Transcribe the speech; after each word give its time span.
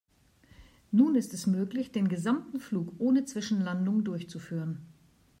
Nun 0.89 1.13
ist 1.13 1.31
es 1.31 1.45
möglich, 1.45 1.91
den 1.91 2.07
gesamten 2.07 2.59
Flug 2.59 2.91
ohne 2.97 3.25
Zwischenlandungen 3.25 4.03
durchzuführen. 4.03 4.79